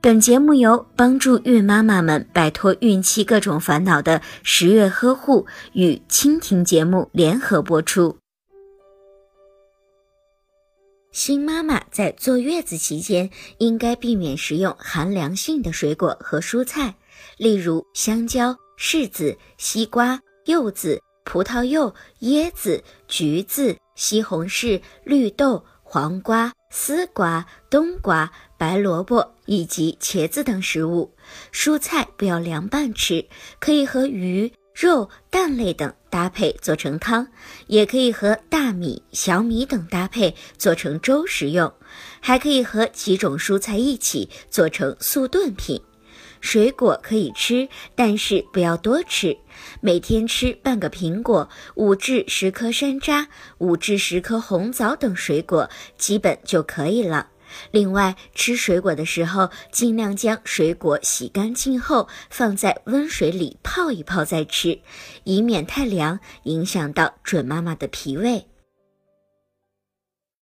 [0.00, 8.16] 本节目由帮助孕妈妈们摆脱孕期各种烦恼的十月呵护与蜻蜓节目联合播出。
[11.10, 16.94] 新妈妈在坐月子期间应该避免食用寒凉性的水果和蔬菜，
[17.36, 26.52] 例如香蕉、柿子、西瓜、柚子、葡萄柚、椰子、橘子、西红柿、绿豆、黄瓜。
[26.70, 31.14] 丝瓜、冬瓜、白萝卜以及茄子等食物，
[31.52, 33.26] 蔬菜不要凉拌吃，
[33.58, 37.26] 可以和鱼、肉、蛋类等搭配做成汤，
[37.68, 41.72] 也可以和大米、小米等搭配做成粥食用，
[42.20, 45.82] 还可以和几种蔬菜一起做成速炖品。
[46.40, 49.36] 水果可以吃，但是不要多吃。
[49.80, 53.26] 每天吃半个苹果，五至十颗山楂，
[53.58, 57.28] 五至十颗红枣等水果，基本就可以了。
[57.70, 64.78] 另外，吃水果的时候，尽量将水果洗干净后放在温水里泡一泡再吃，
[65.24, 68.46] 以免太凉影响到准妈妈的脾胃。